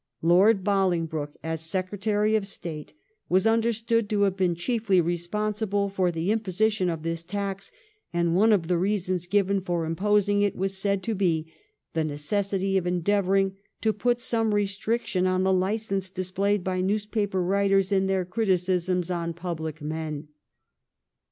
Lord 0.23 0.63
Bolingbroke, 0.63 1.37
as 1.43 1.61
Secretary 1.61 2.35
of 2.35 2.47
State, 2.47 2.95
was 3.29 3.45
understood 3.45 4.09
to 4.09 4.21
have 4.23 4.35
been 4.35 4.55
chiefly 4.55 4.99
respon 4.99 5.51
sible 5.51 5.91
for 5.91 6.11
the 6.11 6.31
imposition 6.31 6.89
of 6.89 7.03
this 7.03 7.23
tax, 7.23 7.71
and 8.11 8.35
one 8.35 8.51
of 8.51 8.67
the 8.67 8.79
reasons 8.79 9.27
given 9.27 9.59
for 9.59 9.85
imposing 9.85 10.41
it 10.41 10.55
was 10.55 10.75
said 10.75 11.03
to 11.03 11.13
be 11.13 11.53
the 11.93 12.03
necessity 12.03 12.77
of 12.77 12.87
endeavouring 12.87 13.57
to 13.81 13.93
put 13.93 14.19
some 14.19 14.55
restriction 14.55 15.27
on 15.27 15.43
the 15.43 15.53
licence 15.53 16.09
displayed 16.09 16.63
by 16.63 16.81
newspaper 16.81 17.43
writers 17.43 17.91
in 17.91 18.07
their 18.07 18.25
criticisms 18.25 19.11
on 19.11 19.35
public 19.35 19.83
men. 19.83 20.29